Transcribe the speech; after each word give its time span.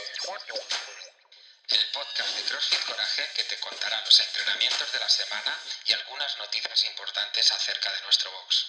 El 0.00 1.90
podcast 1.92 2.36
de 2.36 2.42
CrossFit 2.44 2.84
Coraje 2.86 3.22
que 3.36 3.44
te 3.44 3.60
contará 3.60 4.02
los 4.06 4.18
entrenamientos 4.18 4.90
de 4.92 4.98
la 4.98 5.08
semana 5.10 5.54
y 5.84 5.92
algunas 5.92 6.38
noticias 6.38 6.86
importantes 6.86 7.52
acerca 7.52 7.92
de 7.92 8.02
nuestro 8.04 8.30
box. 8.30 8.66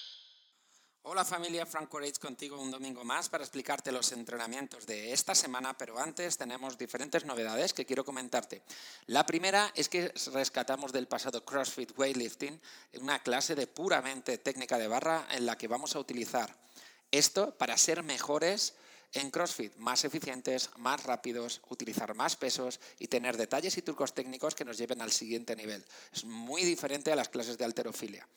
Hola 1.04 1.24
familia, 1.24 1.66
Frank 1.66 1.88
Courage 1.88 2.20
contigo 2.20 2.60
un 2.60 2.70
domingo 2.70 3.06
más 3.06 3.30
para 3.30 3.46
explicarte 3.46 3.94
los 3.94 4.12
entrenamientos 4.12 4.86
de 4.86 5.14
esta 5.14 5.34
semana, 5.34 5.78
pero 5.78 5.98
antes 6.00 6.38
tenemos 6.38 6.78
diferentes 6.78 7.24
novedades 7.24 7.74
que 7.74 7.86
quiero 7.86 8.04
comentarte. 8.04 8.62
La 9.06 9.26
primera 9.26 9.72
es 9.74 9.88
que 9.88 10.12
rescatamos 10.34 10.92
del 10.92 11.08
pasado 11.08 11.46
CrossFit 11.46 11.98
Weightlifting 11.98 12.62
una 13.00 13.24
clase 13.24 13.56
de 13.56 13.68
puramente 13.68 14.38
técnica 14.38 14.78
de 14.78 14.90
barra 14.90 15.28
en 15.32 15.46
la 15.46 15.58
que 15.58 15.70
vamos 15.70 15.96
a 15.96 16.00
utilizar 16.00 16.54
esto 17.10 17.58
para 17.58 17.78
ser 17.78 18.04
mejores 18.04 18.74
en 19.14 19.32
CrossFit, 19.32 19.76
más 19.78 20.06
eficientes, 20.06 20.70
más 20.78 21.04
rápidos, 21.04 21.62
utilizar 21.70 22.14
más 22.16 22.36
pesos 22.36 22.80
y 23.00 23.08
tener 23.08 23.38
detalles 23.38 23.78
y 23.78 23.82
trucos 23.82 24.14
técnicos 24.14 24.56
que 24.56 24.66
nos 24.66 24.78
lleven 24.78 25.02
al 25.02 25.12
siguiente 25.12 25.56
nivel. 25.56 25.84
Es 26.14 26.24
muy 26.24 26.64
diferente 26.64 27.12
a 27.12 27.16
las 27.16 27.30
clases 27.30 27.58
de 27.58 27.66
alterofilia. 27.66 28.28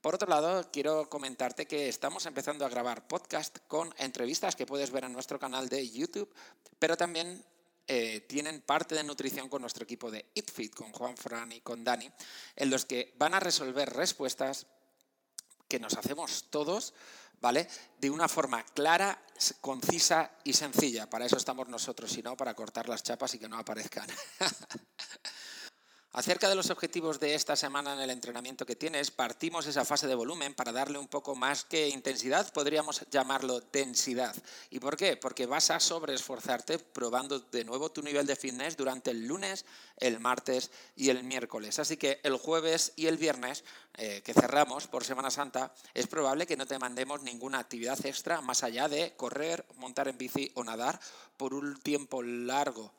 Por 0.00 0.14
otro 0.14 0.28
lado, 0.28 0.70
quiero 0.72 1.10
comentarte 1.10 1.66
que 1.66 1.88
estamos 1.88 2.24
empezando 2.24 2.64
a 2.64 2.70
grabar 2.70 3.06
podcast 3.06 3.58
con 3.68 3.92
entrevistas 3.98 4.56
que 4.56 4.66
puedes 4.66 4.90
ver 4.90 5.04
en 5.04 5.12
nuestro 5.12 5.38
canal 5.38 5.68
de 5.68 5.90
YouTube, 5.90 6.32
pero 6.78 6.96
también 6.96 7.44
eh, 7.86 8.20
tienen 8.20 8.62
parte 8.62 8.94
de 8.94 9.04
nutrición 9.04 9.48
con 9.48 9.60
nuestro 9.60 9.84
equipo 9.84 10.10
de 10.10 10.24
EatFit, 10.34 10.74
con 10.74 10.92
Juan 10.92 11.16
Fran 11.16 11.52
y 11.52 11.60
con 11.60 11.84
Dani, 11.84 12.10
en 12.56 12.70
los 12.70 12.86
que 12.86 13.12
van 13.18 13.34
a 13.34 13.40
resolver 13.40 13.92
respuestas 13.92 14.66
que 15.68 15.78
nos 15.78 15.94
hacemos 15.94 16.46
todos 16.50 16.94
¿vale? 17.40 17.68
De 17.98 18.10
una 18.10 18.28
forma 18.28 18.64
clara, 18.64 19.22
concisa 19.60 20.30
y 20.44 20.52
sencilla. 20.52 21.08
Para 21.08 21.26
eso 21.26 21.36
estamos 21.36 21.68
nosotros, 21.68 22.16
y 22.16 22.22
no 22.22 22.36
para 22.36 22.54
cortar 22.54 22.88
las 22.88 23.02
chapas 23.02 23.34
y 23.34 23.38
que 23.38 23.48
no 23.48 23.58
aparezcan. 23.58 24.08
Acerca 26.12 26.48
de 26.48 26.56
los 26.56 26.70
objetivos 26.70 27.20
de 27.20 27.36
esta 27.36 27.54
semana 27.54 27.92
en 27.92 28.00
el 28.00 28.10
entrenamiento 28.10 28.66
que 28.66 28.74
tienes, 28.74 29.12
partimos 29.12 29.68
esa 29.68 29.84
fase 29.84 30.08
de 30.08 30.16
volumen 30.16 30.54
para 30.54 30.72
darle 30.72 30.98
un 30.98 31.06
poco 31.06 31.36
más 31.36 31.64
que 31.64 31.88
intensidad, 31.88 32.52
podríamos 32.52 33.04
llamarlo 33.12 33.60
densidad. 33.72 34.34
¿Y 34.70 34.80
por 34.80 34.96
qué? 34.96 35.16
Porque 35.16 35.46
vas 35.46 35.70
a 35.70 35.78
sobreesforzarte 35.78 36.80
probando 36.80 37.38
de 37.38 37.64
nuevo 37.64 37.92
tu 37.92 38.02
nivel 38.02 38.26
de 38.26 38.34
fitness 38.34 38.76
durante 38.76 39.12
el 39.12 39.24
lunes, 39.24 39.64
el 39.98 40.18
martes 40.18 40.72
y 40.96 41.10
el 41.10 41.22
miércoles. 41.22 41.78
Así 41.78 41.96
que 41.96 42.18
el 42.24 42.36
jueves 42.38 42.92
y 42.96 43.06
el 43.06 43.16
viernes, 43.16 43.62
eh, 43.94 44.20
que 44.24 44.34
cerramos 44.34 44.88
por 44.88 45.04
Semana 45.04 45.30
Santa, 45.30 45.72
es 45.94 46.08
probable 46.08 46.44
que 46.44 46.56
no 46.56 46.66
te 46.66 46.80
mandemos 46.80 47.22
ninguna 47.22 47.60
actividad 47.60 48.04
extra 48.04 48.40
más 48.40 48.64
allá 48.64 48.88
de 48.88 49.14
correr, 49.16 49.64
montar 49.76 50.08
en 50.08 50.18
bici 50.18 50.50
o 50.56 50.64
nadar 50.64 50.98
por 51.36 51.54
un 51.54 51.78
tiempo 51.78 52.20
largo 52.20 52.92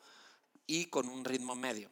y 0.66 0.86
con 0.86 1.10
un 1.10 1.26
ritmo 1.26 1.56
medio. 1.56 1.90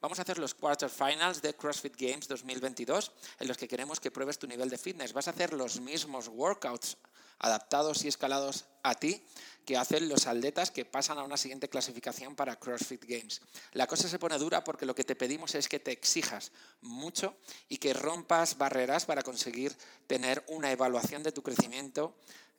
Vamos 0.00 0.18
a 0.18 0.22
hacer 0.22 0.38
los 0.38 0.54
quarterfinals 0.54 1.42
de 1.42 1.54
CrossFit 1.54 1.96
Games 1.96 2.28
2022 2.28 3.10
en 3.40 3.48
los 3.48 3.56
que 3.56 3.66
queremos 3.66 3.98
que 3.98 4.12
pruebes 4.12 4.38
tu 4.38 4.46
nivel 4.46 4.70
de 4.70 4.78
fitness. 4.78 5.12
Vas 5.12 5.26
a 5.26 5.32
hacer 5.32 5.52
los 5.52 5.80
mismos 5.80 6.28
workouts 6.28 6.96
adaptados 7.40 8.04
y 8.04 8.08
escalados 8.08 8.66
a 8.84 8.94
ti 8.94 9.20
que 9.64 9.76
hacen 9.76 10.08
los 10.08 10.26
atletas 10.26 10.70
que 10.70 10.84
pasan 10.84 11.18
a 11.18 11.24
una 11.24 11.36
siguiente 11.36 11.68
clasificación 11.68 12.36
para 12.36 12.56
CrossFit 12.56 13.04
Games. 13.04 13.40
La 13.72 13.86
cosa 13.86 14.08
se 14.08 14.18
pone 14.18 14.38
dura 14.38 14.62
porque 14.62 14.86
lo 14.86 14.94
que 14.94 15.04
te 15.04 15.16
pedimos 15.16 15.54
es 15.56 15.68
que 15.68 15.80
te 15.80 15.90
exijas 15.90 16.52
mucho 16.80 17.36
y 17.68 17.78
que 17.78 17.92
rompas 17.92 18.58
barreras 18.58 19.06
para 19.06 19.22
conseguir 19.22 19.76
tener 20.06 20.44
una 20.48 20.70
evaluación 20.70 21.22
de 21.22 21.32
tu 21.32 21.42
crecimiento 21.42 22.14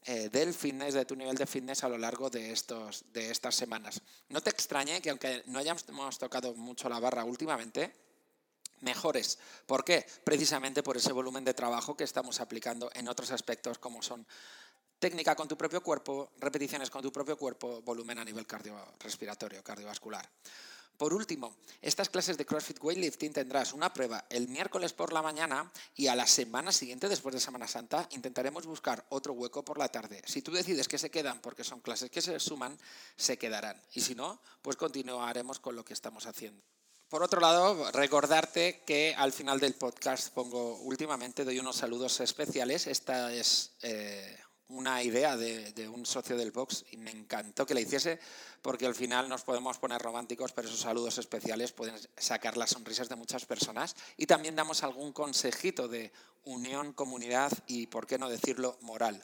eh, 0.05 0.29
del 0.29 0.53
fitness, 0.53 0.93
de 0.93 1.05
tu 1.05 1.15
nivel 1.15 1.35
de 1.35 1.45
fitness 1.45 1.83
a 1.83 1.89
lo 1.89 1.97
largo 1.97 2.29
de, 2.29 2.51
estos, 2.51 3.03
de 3.11 3.31
estas 3.31 3.55
semanas. 3.55 4.01
No 4.29 4.41
te 4.41 4.49
extrañe 4.49 5.01
que 5.01 5.09
aunque 5.09 5.43
no 5.47 5.59
hayamos 5.59 5.85
tocado 6.17 6.53
mucho 6.55 6.89
la 6.89 6.99
barra 6.99 7.23
últimamente, 7.23 7.93
mejores. 8.81 9.37
¿Por 9.65 9.83
qué? 9.83 10.05
Precisamente 10.23 10.83
por 10.83 10.97
ese 10.97 11.11
volumen 11.11 11.43
de 11.43 11.53
trabajo 11.53 11.95
que 11.97 12.03
estamos 12.03 12.39
aplicando 12.39 12.89
en 12.93 13.07
otros 13.07 13.31
aspectos 13.31 13.77
como 13.77 14.01
son 14.01 14.25
técnica 14.99 15.35
con 15.35 15.47
tu 15.47 15.57
propio 15.57 15.81
cuerpo, 15.81 16.31
repeticiones 16.39 16.89
con 16.89 17.01
tu 17.01 17.11
propio 17.11 17.37
cuerpo, 17.37 17.81
volumen 17.81 18.19
a 18.19 18.25
nivel 18.25 18.45
cardiorrespiratorio, 18.45 19.63
cardiovascular. 19.63 20.27
Por 20.99 21.13
último, 21.13 21.55
estas 21.81 22.09
clases 22.09 22.35
de 22.35 22.45
CrossFit 22.45 22.83
Weightlifting 22.83 23.31
tendrás 23.31 23.71
una 23.71 23.93
prueba 23.93 24.25
el 24.29 24.49
miércoles 24.49 24.91
por 24.91 25.13
la 25.13 25.21
mañana 25.21 25.71
y 25.95 26.07
a 26.07 26.15
la 26.15 26.27
semana 26.27 26.73
siguiente, 26.73 27.07
después 27.07 27.33
de 27.33 27.39
Semana 27.39 27.69
Santa, 27.69 28.05
intentaremos 28.11 28.65
buscar 28.65 29.05
otro 29.07 29.31
hueco 29.31 29.63
por 29.63 29.77
la 29.77 29.87
tarde. 29.87 30.21
Si 30.25 30.41
tú 30.41 30.51
decides 30.51 30.89
que 30.89 30.97
se 30.97 31.09
quedan 31.09 31.39
porque 31.39 31.63
son 31.63 31.79
clases 31.79 32.11
que 32.11 32.21
se 32.21 32.37
suman, 32.41 32.77
se 33.15 33.37
quedarán. 33.37 33.81
Y 33.93 34.01
si 34.01 34.13
no, 34.13 34.41
pues 34.61 34.75
continuaremos 34.75 35.59
con 35.59 35.77
lo 35.77 35.85
que 35.85 35.93
estamos 35.93 36.25
haciendo. 36.25 36.61
Por 37.07 37.23
otro 37.23 37.39
lado, 37.39 37.89
recordarte 37.93 38.83
que 38.85 39.15
al 39.17 39.31
final 39.31 39.61
del 39.61 39.75
podcast 39.75 40.33
pongo 40.33 40.79
últimamente, 40.81 41.45
doy 41.45 41.59
unos 41.59 41.77
saludos 41.77 42.19
especiales. 42.19 42.87
Esta 42.87 43.33
es 43.33 43.71
eh, 43.83 44.37
una 44.69 45.01
idea 45.01 45.35
de, 45.35 45.89
un 45.89 46.05
socio 46.05 46.37
del 46.37 46.51
box 46.51 46.85
y 46.91 46.97
me 46.97 47.11
encantó 47.11 47.65
que 47.65 47.73
la 47.73 47.81
hiciese 47.81 48.19
porque 48.61 48.85
al 48.85 48.95
final 48.95 49.27
nos 49.27 49.43
podemos 49.43 49.77
poner 49.79 50.01
románticos, 50.01 50.51
pero 50.51 50.67
esos 50.67 50.79
saludos 50.79 51.17
especiales 51.17 51.71
pueden 51.71 51.95
sacar 52.17 52.55
las 52.55 52.71
sonrisas 52.71 53.09
de 53.09 53.15
muchas 53.15 53.45
personas 53.45 53.95
y 54.15 54.27
también 54.27 54.55
damos 54.55 54.83
algún 54.83 55.11
consejito 55.11 55.87
de 55.87 56.11
unión, 56.43 56.93
comunidad 56.93 57.51
y, 57.67 57.87
por 57.87 58.05
qué 58.05 58.17
no 58.17 58.29
decirlo, 58.29 58.77
moral. 58.81 59.23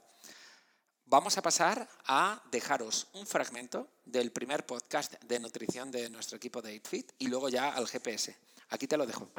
Vamos 1.06 1.38
a 1.38 1.44
pasar 1.44 1.88
a 2.08 2.42
dejaros 2.50 3.08
un 3.14 3.28
fragmento 3.28 3.88
del 4.06 4.32
primer 4.32 4.66
podcast 4.66 5.14
de 5.24 5.40
nutrición 5.40 5.92
de 5.92 6.10
nuestro 6.10 6.38
equipo 6.38 6.64
de 6.64 6.82
8Fit 6.82 7.14
y 7.20 7.28
luego 7.28 7.50
ya 7.50 7.70
al 7.70 7.88
GPS. 7.88 8.36
Aquí 8.70 8.88
te 8.88 8.98
lo 8.98 9.06
dejo. 9.06 9.30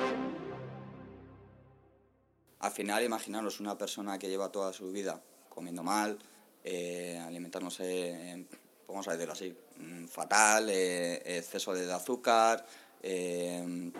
Al 2.60 2.70
final, 2.70 3.02
imaginaros 3.02 3.58
una 3.58 3.76
persona 3.76 4.18
que 4.18 4.28
lleva 4.28 4.52
toda 4.52 4.72
su 4.72 4.92
vida 4.92 5.20
comiendo 5.56 5.82
mal, 5.82 6.18
eh, 6.62 7.18
alimentarnos, 7.26 7.80
vamos 8.86 9.08
a 9.08 9.12
decirlo 9.12 9.32
así, 9.32 9.56
mm, 9.78 10.04
fatal, 10.04 10.68
eh, 10.68 11.38
exceso 11.38 11.72
de 11.72 11.90
azúcar, 11.90 12.64
eh, 13.02 13.90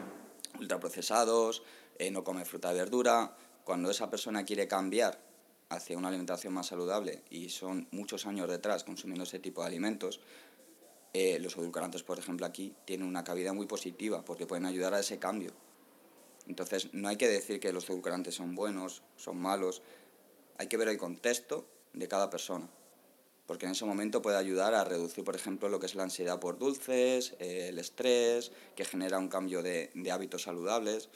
ultraprocesados, 0.60 1.62
no 2.12 2.22
come 2.22 2.44
fruta 2.44 2.72
y 2.72 2.76
verdura. 2.76 3.34
Cuando 3.64 3.90
esa 3.90 4.10
persona 4.10 4.44
quiere 4.44 4.68
cambiar 4.68 5.18
hacia 5.70 5.96
una 5.96 6.08
alimentación 6.08 6.52
más 6.52 6.66
saludable 6.66 7.22
y 7.30 7.48
son 7.48 7.88
muchos 7.90 8.26
años 8.26 8.48
detrás 8.48 8.84
consumiendo 8.84 9.24
ese 9.24 9.38
tipo 9.38 9.62
de 9.62 9.68
alimentos, 9.68 10.20
los 11.40 11.56
edulcorantes, 11.56 12.02
por 12.02 12.18
ejemplo, 12.18 12.44
aquí 12.44 12.74
tienen 12.84 13.08
una 13.08 13.24
cabida 13.24 13.54
muy 13.54 13.66
positiva 13.66 14.22
porque 14.22 14.46
pueden 14.46 14.66
ayudar 14.66 14.92
a 14.92 15.00
ese 15.00 15.18
cambio. 15.18 15.52
Entonces, 16.46 16.92
no 16.92 17.08
hay 17.08 17.16
que 17.16 17.28
decir 17.28 17.58
que 17.58 17.72
los 17.72 17.88
edulcorantes 17.88 18.34
son 18.34 18.54
buenos, 18.54 19.02
son 19.16 19.38
malos, 19.38 19.82
hay 20.58 20.68
que 20.68 20.76
ver 20.76 20.88
el 20.88 20.98
contexto 20.98 21.66
de 21.92 22.08
cada 22.08 22.30
persona, 22.30 22.68
porque 23.46 23.66
en 23.66 23.72
ese 23.72 23.84
momento 23.84 24.22
puede 24.22 24.36
ayudar 24.36 24.74
a 24.74 24.84
reducir, 24.84 25.24
por 25.24 25.36
ejemplo, 25.36 25.68
lo 25.68 25.80
que 25.80 25.86
es 25.86 25.94
la 25.94 26.02
ansiedad 26.02 26.40
por 26.40 26.58
dulces, 26.58 27.34
eh, 27.38 27.68
el 27.68 27.78
estrés, 27.78 28.52
que 28.74 28.84
genera 28.84 29.18
un 29.18 29.28
cambio 29.28 29.62
de, 29.62 29.90
hábitos 30.10 30.42
saludables. 30.42 31.08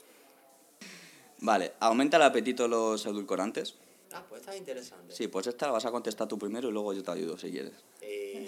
Vale, 1.38 1.72
¿aumenta 1.80 2.16
el 2.16 2.22
apetito 2.24 2.68
los 2.68 3.04
edulcorantes? 3.06 3.74
Ah, 4.12 4.24
pues 4.28 4.40
está 4.40 4.56
interesante. 4.56 5.14
Sí, 5.14 5.28
pues 5.28 5.46
esta 5.46 5.66
la 5.66 5.72
vas 5.72 5.86
a 5.86 5.90
contestar 5.90 6.28
tú 6.28 6.38
primero 6.38 6.68
y 6.68 6.72
luego 6.72 6.92
yo 6.92 7.02
te 7.02 7.10
ayudo 7.12 7.38
si 7.38 7.50
quieres. 7.50 7.72
Eh. 8.02 8.46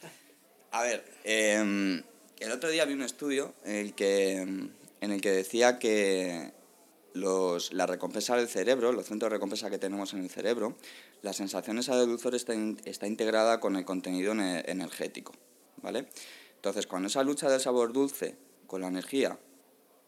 a 0.72 0.82
ver, 0.82 1.04
em, 1.24 2.02
el 2.40 2.52
otro 2.52 2.70
día 2.70 2.84
vi 2.84 2.94
un 2.94 3.02
estudio 3.02 3.54
en 3.64 3.76
el 3.76 3.94
que, 3.94 4.36
en 4.40 4.72
el 5.00 5.20
que 5.20 5.30
decía 5.30 5.78
que 5.78 6.52
los, 7.14 7.72
la 7.72 7.86
recompensa 7.86 8.36
del 8.36 8.48
cerebro, 8.48 8.92
los 8.92 9.06
centros 9.06 9.30
de 9.30 9.36
recompensa 9.36 9.70
que 9.70 9.78
tenemos 9.78 10.12
en 10.14 10.20
el 10.20 10.30
cerebro, 10.30 10.76
la 11.22 11.32
sensación 11.32 11.78
esa 11.78 11.96
de 11.96 12.06
dulzor 12.06 12.34
está, 12.34 12.54
está 12.84 13.06
integrada 13.06 13.60
con 13.60 13.76
el 13.76 13.84
contenido 13.84 14.32
energético. 14.32 15.32
¿vale? 15.82 16.06
Entonces, 16.56 16.86
cuando 16.86 17.08
esa 17.08 17.22
lucha 17.22 17.50
del 17.50 17.60
sabor 17.60 17.92
dulce 17.92 18.36
con 18.66 18.80
la 18.80 18.88
energía 18.88 19.38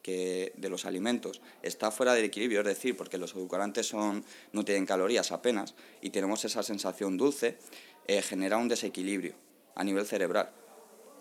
que 0.02 0.52
de 0.56 0.68
los 0.68 0.84
alimentos 0.84 1.40
está 1.62 1.90
fuera 1.90 2.14
del 2.14 2.26
equilibrio, 2.26 2.60
es 2.60 2.66
decir, 2.66 2.96
porque 2.96 3.16
los 3.16 3.32
edulcorantes 3.34 3.86
son, 3.88 4.24
no 4.52 4.64
tienen 4.64 4.84
calorías 4.84 5.32
apenas 5.32 5.74
y 6.02 6.10
tenemos 6.10 6.44
esa 6.44 6.62
sensación 6.62 7.16
dulce, 7.16 7.56
eh, 8.06 8.20
genera 8.20 8.58
un 8.58 8.68
desequilibrio 8.68 9.34
a 9.74 9.82
nivel 9.82 10.06
cerebral. 10.06 10.50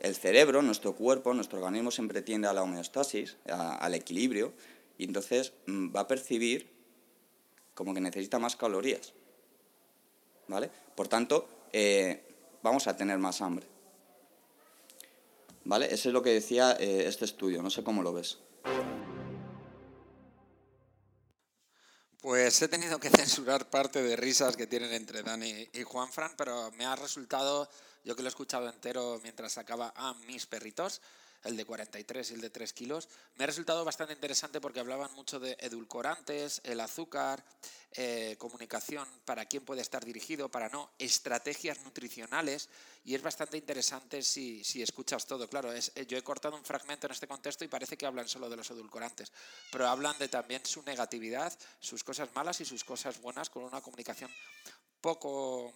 El 0.02 0.16
cerebro, 0.16 0.62
nuestro 0.62 0.96
cuerpo, 0.96 1.34
nuestro 1.34 1.60
organismo 1.60 1.90
siempre 1.90 2.22
tiende 2.22 2.50
a 2.50 2.54
la 2.54 2.62
homeostasis, 2.62 3.38
al 3.48 3.94
equilibrio, 3.94 4.52
y 4.98 5.06
entonces 5.06 5.54
mm, 5.68 5.96
va 5.96 6.02
a 6.02 6.08
percibir 6.08 6.72
como 7.74 7.94
que 7.94 8.02
necesita 8.02 8.40
más 8.40 8.56
calorías. 8.56 9.14
¿Vale? 10.48 10.70
Por 10.96 11.08
tanto, 11.08 11.48
eh, 11.72 12.24
vamos 12.62 12.88
a 12.88 12.96
tener 12.96 13.18
más 13.18 13.42
hambre. 13.42 13.66
¿Vale? 15.66 15.94
Eso 15.94 16.10
es 16.10 16.14
lo 16.14 16.22
que 16.22 16.32
decía 16.32 16.76
eh, 16.80 17.06
este 17.08 17.26
estudio, 17.26 17.62
no 17.62 17.70
sé 17.70 17.84
cómo 17.84 18.04
lo 18.04 18.14
ves. 18.14 18.38
Pues 22.22 22.62
he 22.62 22.68
tenido 22.68 23.00
que 23.00 23.10
censurar 23.10 23.70
parte 23.70 24.02
de 24.02 24.16
risas 24.16 24.56
que 24.56 24.68
tienen 24.68 24.94
entre 24.94 25.24
Dani 25.24 25.70
y 25.74 25.84
Juanfran, 25.84 26.34
pero 26.38 26.72
me 26.72 26.86
ha 26.86 26.96
resultado, 26.96 27.70
yo 28.04 28.16
que 28.16 28.22
lo 28.22 28.28
he 28.28 28.30
escuchado 28.30 28.70
entero 28.70 29.20
mientras 29.24 29.54
sacaba 29.54 29.94
a 29.96 30.14
mis 30.26 30.46
perritos, 30.46 31.02
el 31.44 31.58
de 31.58 31.66
43 31.66 32.32
y 32.32 32.34
el 32.34 32.42
de 32.42 32.50
3 32.50 32.74
kilos, 32.74 33.10
me 33.36 33.44
ha 33.44 33.48
resultado 33.48 33.84
bastante 33.86 34.14
interesante 34.14 34.62
porque 34.62 34.80
hablaban 34.80 35.14
mucho 35.14 35.40
de 35.40 35.58
edulcorantes, 35.60 36.62
el 36.64 36.80
azúcar, 36.80 37.44
eh, 37.94 38.36
comunicación, 38.40 39.08
para 39.26 39.46
quién 39.46 39.66
puede 39.66 39.82
estar 39.82 40.04
dirigido, 40.04 40.50
para 40.50 40.70
no, 40.70 40.90
estrategias 40.98 41.82
nutricionales, 41.82 42.70
y 43.06 43.16
es 43.16 43.22
bastante 43.22 43.58
interesante 43.58 44.24
si, 44.24 44.64
si 44.64 44.82
escuchas 44.82 45.28
todo. 45.28 45.50
Claro, 45.50 45.72
es, 45.72 45.92
eh, 45.96 46.06
yo 46.06 46.18
he 46.18 46.24
cortado 46.24 46.56
un 46.56 46.64
fragmento 46.64 47.08
en 47.08 47.14
este 47.14 47.28
contexto 47.28 47.64
y 47.66 47.68
parece 47.68 47.98
que 47.98 48.06
hablan 48.06 48.28
solo 48.28 48.50
de 48.50 48.58
los 48.58 48.72
edulcorantes, 48.72 49.32
pero 49.72 49.88
hablan 49.88 50.18
de 50.18 50.28
también 50.28 50.66
su 50.66 50.82
negatividad, 50.84 51.58
sus 51.80 52.04
cosas 52.04 52.30
malas 52.34 52.62
y 52.62 52.66
sus 52.66 52.84
cosas 52.84 53.22
buenas 53.22 53.50
con 53.50 53.64
una 53.64 53.82
comunicación 53.82 54.32
poco 55.02 55.74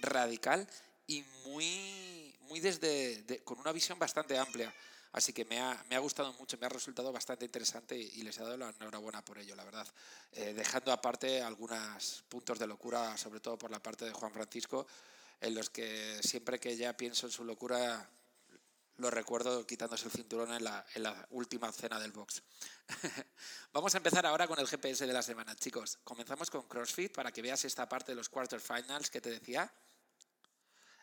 radical 0.00 0.68
y 1.06 1.24
muy, 1.44 2.34
muy 2.42 2.60
desde, 2.60 3.42
con 3.42 3.58
una 3.58 3.72
visión 3.72 3.98
bastante 3.98 4.38
amplia. 4.38 4.72
Así 5.12 5.32
que 5.32 5.44
me 5.44 5.60
ha, 5.60 5.84
me 5.88 5.96
ha, 5.96 5.98
gustado 5.98 6.32
mucho, 6.34 6.58
me 6.58 6.66
ha 6.66 6.68
resultado 6.68 7.10
bastante 7.12 7.44
interesante 7.44 7.96
y, 7.96 8.22
les 8.22 8.36
he 8.38 8.42
dado 8.42 8.56
la 8.56 8.70
enhorabuena 8.70 9.24
por 9.24 9.38
ello, 9.38 9.56
la 9.56 9.64
verdad. 9.64 9.86
Eh, 10.32 10.52
dejando 10.52 10.92
aparte 10.92 11.42
algunos 11.42 12.24
puntos 12.28 12.58
de 12.58 12.66
locura, 12.66 13.16
sobre 13.16 13.40
todo 13.40 13.56
por 13.56 13.70
la 13.70 13.82
parte 13.82 14.04
de 14.04 14.12
Juan 14.12 14.32
Francisco, 14.32 14.86
en 15.40 15.54
los 15.54 15.70
que 15.70 16.20
siempre 16.22 16.58
que 16.58 16.76
ya 16.76 16.96
pienso 16.96 17.26
en 17.26 17.32
su 17.32 17.44
locura 17.44 18.08
lo 18.98 19.10
recuerdo 19.10 19.64
quitándose 19.64 20.06
el 20.06 20.10
cinturón 20.10 20.52
en 20.52 20.64
la, 20.64 20.84
en 20.94 21.04
la 21.04 21.26
última 21.30 21.70
cena 21.72 22.00
del 22.00 22.12
box. 22.12 22.42
Vamos 23.72 23.94
a 23.94 23.98
empezar 23.98 24.26
ahora 24.26 24.48
con 24.48 24.58
el 24.58 24.66
GPS 24.66 25.06
de 25.06 25.12
la 25.12 25.22
semana, 25.22 25.54
chicos. 25.54 25.98
Comenzamos 26.02 26.50
con 26.50 26.62
CrossFit 26.62 27.14
para 27.14 27.30
que 27.30 27.40
veas 27.40 27.64
esta 27.64 27.88
parte 27.88 28.12
de 28.12 28.16
los 28.16 28.28
quarterfinals 28.28 29.08
que 29.08 29.20
te 29.20 29.30
decía. 29.30 29.72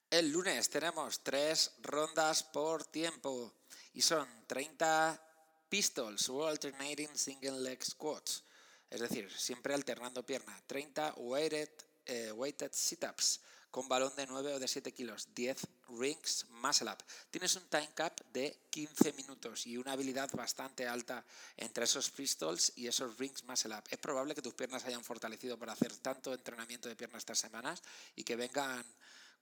El 0.10 0.32
lunes 0.32 0.70
tenemos 0.70 1.24
tres 1.24 1.72
rondas 1.82 2.44
por 2.44 2.86
tiempo 2.86 3.54
y 3.94 4.02
son 4.02 4.28
30 4.48 5.22
pistols 5.68 6.30
o 6.30 6.46
alternating 6.46 7.18
single 7.18 7.60
leg 7.60 7.84
squats, 7.84 8.44
es 8.90 9.02
decir, 9.02 9.32
siempre 9.32 9.74
alternando 9.74 10.26
pierna, 10.26 10.62
30 10.68 11.16
weighted, 11.18 11.70
eh, 12.06 12.32
weighted 12.32 12.72
sit-ups 12.72 13.42
con 13.72 13.90
balón 13.90 14.16
de 14.16 14.26
9 14.26 14.54
o 14.54 14.60
de 14.60 14.70
7 14.70 14.94
kilos, 14.94 15.28
10 15.36 15.68
rings 16.00 16.46
muscle 16.50 16.90
up. 16.90 17.04
Tienes 17.30 17.58
un 17.58 17.68
time 17.68 17.90
cap 17.94 18.18
de 18.32 18.58
15 18.70 19.12
minutos 19.14 19.68
y 19.68 19.76
una 19.76 19.92
habilidad 19.92 20.32
bastante 20.32 20.88
alta 20.88 21.26
entre 21.58 21.84
esos 21.84 22.10
pistols 22.10 22.72
y 22.78 22.88
esos 22.88 23.18
rings 23.18 23.44
muscle 23.44 23.76
up. 23.76 23.84
Es 23.90 23.98
probable 23.98 24.34
que 24.34 24.42
tus 24.42 24.54
piernas 24.54 24.86
hayan 24.86 25.04
fortalecido 25.04 25.60
para 25.60 25.74
hacer 25.74 25.94
tanto 25.98 26.34
entrenamiento 26.34 26.88
de 26.88 26.96
piernas 26.96 27.20
estas 27.20 27.40
semanas 27.40 27.84
y 28.16 28.24
que 28.24 28.38
vengan 28.38 28.86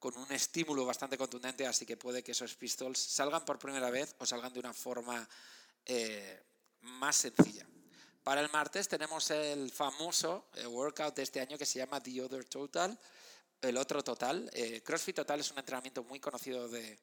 con 0.03 0.17
un 0.17 0.29
estímulo 0.33 0.85
bastante 0.85 1.17
contundente, 1.17 1.65
así 1.65 1.85
que 1.85 1.95
puede 1.95 2.21
que 2.21 2.33
esos 2.33 2.55
pistols 2.55 2.99
salgan 2.99 3.45
por 3.45 3.57
primera 3.57 3.89
vez 3.89 4.13
o 4.19 4.25
salgan 4.25 4.51
de 4.51 4.59
una 4.59 4.73
forma 4.73 5.25
eh, 5.85 6.43
más 6.81 7.15
sencilla. 7.15 7.65
Para 8.21 8.41
el 8.41 8.49
martes 8.49 8.89
tenemos 8.89 9.31
el 9.31 9.71
famoso 9.71 10.49
eh, 10.55 10.67
workout 10.67 11.15
de 11.15 11.23
este 11.23 11.39
año 11.39 11.57
que 11.57 11.65
se 11.65 11.79
llama 11.79 12.03
The 12.03 12.21
Other 12.21 12.43
Total, 12.43 12.99
el 13.61 13.77
otro 13.77 14.03
total. 14.03 14.49
Eh, 14.51 14.81
CrossFit 14.83 15.15
Total 15.15 15.39
es 15.39 15.49
un 15.51 15.59
entrenamiento 15.59 16.03
muy 16.03 16.19
conocido 16.19 16.67
de, 16.67 16.99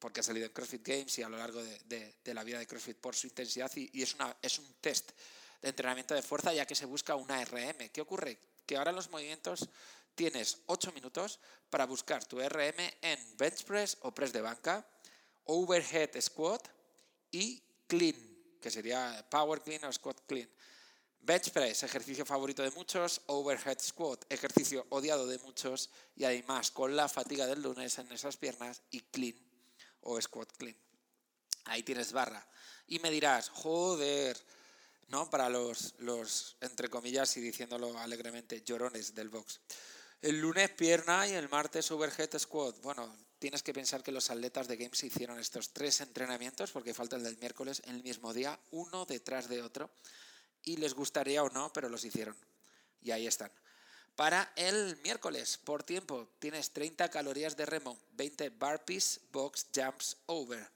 porque 0.00 0.18
ha 0.18 0.24
salido 0.24 0.46
en 0.46 0.52
CrossFit 0.52 0.84
Games 0.84 1.16
y 1.20 1.22
a 1.22 1.28
lo 1.28 1.36
largo 1.36 1.62
de, 1.62 2.34
la 2.34 2.42
vida 2.42 2.58
de 2.58 2.66
CrossFit 2.66 2.96
por 2.96 3.14
su 3.14 3.28
intensidad 3.28 3.70
y, 3.76 4.02
es, 4.02 4.12
una, 4.14 4.36
es 4.42 4.58
un 4.58 4.74
test 4.80 5.12
de 5.62 5.68
entrenamiento 5.68 6.16
de 6.16 6.22
fuerza 6.22 6.52
ya 6.52 6.66
que 6.66 6.74
se 6.74 6.84
busca 6.84 7.14
una 7.14 7.44
RM. 7.44 7.90
¿Qué 7.92 8.00
ocurre? 8.00 8.40
Que 8.66 8.76
ahora 8.76 8.90
los 8.90 9.08
movimientos 9.08 9.68
tienes 10.16 10.58
8 10.66 10.92
minutos 10.92 11.38
para 11.70 11.86
buscar 11.86 12.24
tu 12.24 12.40
RM 12.40 12.80
en 13.02 13.36
bench 13.36 13.62
press 13.64 13.98
o 14.00 14.12
press 14.12 14.32
de 14.32 14.40
banca, 14.40 14.84
overhead 15.44 16.10
squat 16.20 16.66
y 17.30 17.62
clean, 17.86 18.16
que 18.60 18.70
sería 18.70 19.24
power 19.30 19.60
clean 19.60 19.84
o 19.84 19.92
squat 19.92 20.18
clean. 20.26 20.48
Bench 21.20 21.50
press, 21.50 21.82
ejercicio 21.82 22.24
favorito 22.24 22.62
de 22.62 22.70
muchos, 22.70 23.20
overhead 23.26 23.78
squat, 23.80 24.24
ejercicio 24.30 24.86
odiado 24.90 25.26
de 25.26 25.38
muchos 25.40 25.90
y 26.14 26.24
además 26.24 26.70
con 26.70 26.96
la 26.96 27.08
fatiga 27.08 27.46
del 27.46 27.62
lunes 27.62 27.98
en 27.98 28.10
esas 28.12 28.36
piernas 28.36 28.82
y 28.90 29.00
clean 29.00 29.36
o 30.00 30.20
squat 30.20 30.50
clean. 30.56 30.76
Ahí 31.64 31.82
tienes 31.82 32.12
barra. 32.12 32.46
Y 32.86 33.00
me 33.00 33.10
dirás, 33.10 33.48
joder, 33.48 34.40
¿no? 35.08 35.28
Para 35.28 35.48
los, 35.48 35.94
los, 35.98 36.56
entre 36.60 36.88
comillas 36.88 37.36
y 37.36 37.40
diciéndolo 37.40 37.98
alegremente, 37.98 38.62
llorones 38.62 39.14
del 39.14 39.28
box. 39.28 39.60
El 40.22 40.40
lunes 40.40 40.70
pierna 40.70 41.28
y 41.28 41.32
el 41.32 41.48
martes 41.48 41.90
overhead 41.90 42.38
squat. 42.38 42.80
Bueno, 42.80 43.14
tienes 43.38 43.62
que 43.62 43.74
pensar 43.74 44.02
que 44.02 44.12
los 44.12 44.30
atletas 44.30 44.66
de 44.66 44.76
Games 44.76 45.04
hicieron 45.04 45.38
estos 45.38 45.70
tres 45.70 46.00
entrenamientos, 46.00 46.72
porque 46.72 46.94
falta 46.94 47.16
el 47.16 47.22
del 47.22 47.36
miércoles, 47.38 47.82
en 47.84 47.96
el 47.96 48.02
mismo 48.02 48.32
día, 48.32 48.58
uno 48.70 49.04
detrás 49.04 49.48
de 49.48 49.62
otro. 49.62 49.90
Y 50.64 50.78
les 50.78 50.94
gustaría 50.94 51.42
o 51.42 51.50
no, 51.50 51.72
pero 51.72 51.88
los 51.88 52.04
hicieron. 52.04 52.36
Y 53.02 53.10
ahí 53.10 53.26
están. 53.26 53.52
Para 54.16 54.50
el 54.56 54.98
miércoles, 55.02 55.58
por 55.62 55.82
tiempo, 55.82 56.30
tienes 56.38 56.70
30 56.70 57.10
calorías 57.10 57.54
de 57.54 57.66
remo, 57.66 57.98
20 58.12 58.48
burpees, 58.48 59.20
box 59.30 59.66
jumps 59.74 60.16
over, 60.24 60.66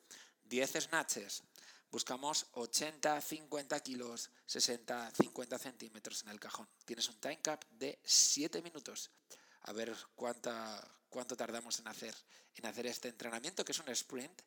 10 0.44 0.72
snatches. 0.72 1.42
Buscamos 1.90 2.46
80, 2.52 3.20
50 3.20 3.80
kilos, 3.80 4.30
60, 4.46 5.10
50 5.10 5.58
centímetros 5.58 6.22
en 6.22 6.28
el 6.28 6.38
cajón. 6.38 6.68
Tienes 6.84 7.08
un 7.08 7.16
time 7.16 7.40
cap 7.42 7.64
de 7.70 7.98
7 8.04 8.62
minutos 8.62 9.10
a 9.62 9.72
ver 9.72 9.94
cuánta, 10.14 10.80
cuánto 11.08 11.36
tardamos 11.36 11.80
en 11.80 11.88
hacer, 11.88 12.14
en 12.54 12.66
hacer 12.66 12.86
este 12.86 13.08
entrenamiento, 13.08 13.64
que 13.64 13.72
es 13.72 13.78
un 13.80 13.88
sprint. 13.88 14.40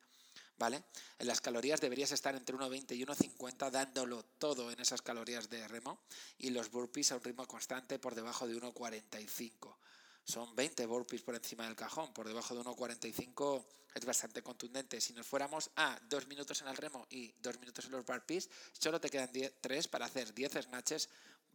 ¿Vale? 0.57 0.83
En 1.17 1.27
las 1.27 1.41
calorías 1.41 1.81
deberías 1.81 2.11
estar 2.11 2.35
entre 2.35 2.55
1,20 2.55 2.95
y 2.95 3.03
1,50 3.03 3.71
dándolo 3.71 4.23
todo 4.23 4.71
en 4.71 4.79
esas 4.79 5.01
calorías 5.01 5.49
de 5.49 5.67
remo 5.67 5.99
y 6.37 6.51
los 6.51 6.69
burpees 6.69 7.11
a 7.11 7.15
un 7.15 7.23
ritmo 7.23 7.47
constante 7.47 7.99
por 7.99 8.15
debajo 8.15 8.47
de 8.47 8.55
1,45. 8.55 9.75
Son 10.23 10.55
20 10.55 10.85
burpees 10.85 11.21
por 11.21 11.35
encima 11.35 11.65
del 11.65 11.75
cajón, 11.75 12.13
por 12.13 12.27
debajo 12.27 12.55
de 12.55 12.61
1,45 12.61 13.65
es 13.93 14.05
bastante 14.05 14.41
contundente. 14.41 14.99
Si 15.01 15.13
nos 15.13 15.27
fuéramos 15.27 15.69
a 15.75 15.99
2 16.09 16.27
minutos 16.27 16.61
en 16.61 16.67
el 16.69 16.77
remo 16.77 17.05
y 17.09 17.33
2 17.41 17.59
minutos 17.59 17.85
en 17.85 17.91
los 17.91 18.05
burpees, 18.05 18.49
solo 18.71 18.99
te 18.99 19.09
quedan 19.09 19.31
3 19.61 19.87
para 19.87 20.05
hacer 20.05 20.33
10 20.33 20.53
snatches 20.63 21.09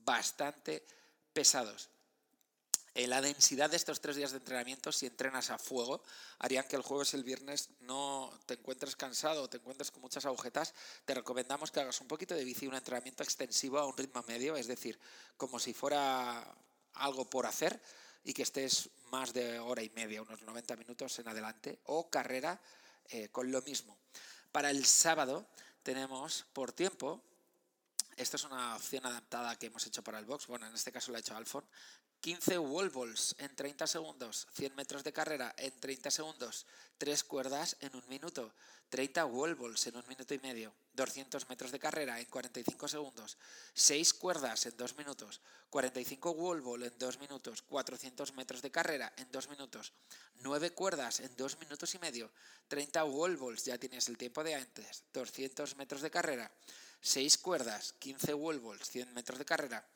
bastante 0.04 0.84
pesados. 1.32 1.88
Eh, 2.94 3.06
la 3.06 3.20
densidad 3.20 3.70
de 3.70 3.76
estos 3.76 4.00
tres 4.00 4.16
días 4.16 4.32
de 4.32 4.38
entrenamiento, 4.38 4.90
si 4.90 5.06
entrenas 5.06 5.50
a 5.50 5.58
fuego, 5.58 6.02
harían 6.40 6.66
que 6.66 6.74
el 6.74 6.82
jueves 6.82 7.12
y 7.12 7.16
el 7.16 7.22
viernes 7.22 7.70
no 7.80 8.32
te 8.44 8.54
encuentres 8.54 8.96
cansado 8.96 9.48
te 9.48 9.58
encuentres 9.58 9.90
con 9.90 10.02
muchas 10.02 10.26
agujetas. 10.26 10.74
Te 11.04 11.14
recomendamos 11.14 11.70
que 11.70 11.80
hagas 11.80 12.00
un 12.00 12.08
poquito 12.08 12.34
de 12.34 12.44
bici, 12.44 12.66
un 12.66 12.74
entrenamiento 12.74 13.22
extensivo 13.22 13.78
a 13.78 13.86
un 13.86 13.96
ritmo 13.96 14.24
medio, 14.26 14.56
es 14.56 14.66
decir, 14.66 14.98
como 15.36 15.60
si 15.60 15.74
fuera 15.74 16.44
algo 16.94 17.30
por 17.30 17.46
hacer 17.46 17.80
y 18.24 18.32
que 18.32 18.42
estés 18.42 18.90
más 19.10 19.32
de 19.32 19.58
hora 19.58 19.82
y 19.82 19.90
media, 19.90 20.22
unos 20.22 20.42
90 20.42 20.76
minutos 20.76 21.18
en 21.18 21.28
adelante, 21.28 21.78
o 21.84 22.10
carrera 22.10 22.60
eh, 23.08 23.28
con 23.30 23.50
lo 23.50 23.62
mismo. 23.62 23.96
Para 24.52 24.70
el 24.70 24.84
sábado 24.84 25.46
tenemos 25.82 26.44
por 26.52 26.72
tiempo, 26.72 27.22
esto 28.18 28.36
es 28.36 28.44
una 28.44 28.74
opción 28.74 29.06
adaptada 29.06 29.56
que 29.56 29.66
hemos 29.66 29.86
hecho 29.86 30.02
para 30.02 30.18
el 30.18 30.24
box, 30.24 30.48
bueno, 30.48 30.66
en 30.66 30.74
este 30.74 30.90
caso 30.90 31.12
lo 31.12 31.16
ha 31.16 31.20
hecho 31.20 31.36
Alfon, 31.36 31.64
15 32.20 32.58
wall 32.58 32.90
balls 32.90 33.36
en 33.38 33.54
30 33.54 33.86
segundos, 33.86 34.48
100 34.54 34.74
metros 34.74 35.04
de 35.04 35.12
carrera 35.12 35.54
en 35.56 35.70
30 35.78 36.10
segundos, 36.10 36.66
3 36.98 37.22
cuerdas 37.22 37.76
en 37.80 37.94
un 37.94 38.02
minuto, 38.08 38.52
30 38.88 39.24
wall 39.26 39.54
balls 39.54 39.86
en 39.86 39.96
un 39.96 40.08
minuto 40.08 40.34
y 40.34 40.40
medio, 40.40 40.74
200 40.94 41.48
metros 41.48 41.70
de 41.70 41.78
carrera 41.78 42.18
en 42.18 42.26
45 42.26 42.88
segundos, 42.88 43.38
6 43.74 44.14
cuerdas 44.14 44.66
en 44.66 44.76
2 44.76 44.96
minutos, 44.96 45.40
45 45.70 46.30
wall 46.32 46.60
ball 46.60 46.82
en 46.82 46.98
2 46.98 47.20
minutos, 47.20 47.62
400 47.62 48.34
metros 48.34 48.62
de 48.62 48.72
carrera 48.72 49.12
en 49.16 49.30
2 49.30 49.48
minutos, 49.50 49.92
9 50.40 50.72
cuerdas 50.72 51.20
en 51.20 51.36
2 51.36 51.60
minutos 51.60 51.94
y 51.94 52.00
medio, 52.00 52.32
30 52.66 53.04
wall 53.04 53.36
balls, 53.36 53.64
ya 53.64 53.78
tienes 53.78 54.08
el 54.08 54.18
tiempo 54.18 54.42
de 54.42 54.56
antes, 54.56 55.04
200 55.12 55.76
metros 55.76 56.02
de 56.02 56.10
carrera, 56.10 56.50
6 57.00 57.38
cuerdas, 57.38 57.94
15 57.98 58.34
wall 58.34 58.60
balls, 58.60 58.88
100 58.90 59.14
metros 59.14 59.38
de 59.38 59.44
carrera, 59.44 59.86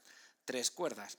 3 0.44 0.70
cuerdas. 0.70 1.18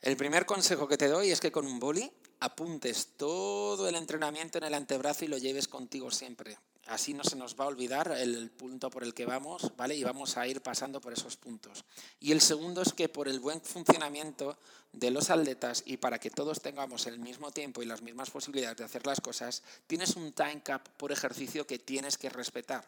El 0.00 0.16
primer 0.16 0.44
consejo 0.44 0.86
que 0.86 0.98
te 0.98 1.08
doy 1.08 1.30
es 1.30 1.40
que 1.40 1.52
con 1.52 1.66
un 1.66 1.80
boli 1.80 2.12
apuntes 2.40 3.16
todo 3.16 3.88
el 3.88 3.94
entrenamiento 3.94 4.58
en 4.58 4.64
el 4.64 4.74
antebrazo 4.74 5.24
y 5.24 5.28
lo 5.28 5.38
lleves 5.38 5.66
contigo 5.66 6.10
siempre. 6.10 6.58
Así 6.86 7.14
no 7.14 7.24
se 7.24 7.36
nos 7.36 7.58
va 7.58 7.64
a 7.64 7.68
olvidar 7.68 8.12
el 8.12 8.50
punto 8.50 8.90
por 8.90 9.04
el 9.04 9.14
que 9.14 9.24
vamos, 9.24 9.72
¿vale? 9.76 9.94
Y 9.94 10.04
vamos 10.04 10.36
a 10.36 10.46
ir 10.46 10.60
pasando 10.60 11.00
por 11.00 11.14
esos 11.14 11.38
puntos. 11.38 11.86
Y 12.20 12.32
el 12.32 12.42
segundo 12.42 12.82
es 12.82 12.92
que 12.92 13.08
por 13.08 13.26
el 13.26 13.40
buen 13.40 13.62
funcionamiento 13.62 14.58
de 14.92 15.10
los 15.10 15.30
atletas 15.30 15.82
y 15.86 15.96
para 15.96 16.18
que 16.18 16.30
todos 16.30 16.60
tengamos 16.60 17.06
el 17.06 17.18
mismo 17.18 17.50
tiempo 17.52 17.82
y 17.82 17.86
las 17.86 18.02
mismas 18.02 18.30
posibilidades 18.30 18.76
de 18.76 18.84
hacer 18.84 19.06
las 19.06 19.22
cosas, 19.22 19.62
tienes 19.86 20.16
un 20.16 20.34
time 20.34 20.62
cap 20.62 20.86
por 20.98 21.10
ejercicio 21.10 21.66
que 21.66 21.78
tienes 21.78 22.18
que 22.18 22.28
respetar. 22.28 22.86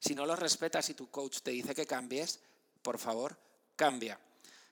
Si 0.00 0.14
no 0.14 0.26
lo 0.26 0.34
respetas 0.34 0.88
y 0.90 0.94
tu 0.94 1.10
coach 1.10 1.40
te 1.42 1.52
dice 1.52 1.74
que 1.74 1.86
cambies, 1.86 2.40
por 2.82 2.98
favor, 2.98 3.38
cambia. 3.76 4.18